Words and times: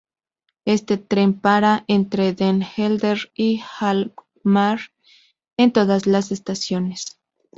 Este 0.65 0.97
tren 0.97 1.39
para, 1.39 1.83
entre 1.87 2.33
Den 2.33 2.63
Helder 2.63 3.31
y 3.35 3.61
Alkmaar, 3.79 4.79
en 5.57 5.71
todas 5.71 6.07
las 6.07 6.31
estaciones. 6.31 7.19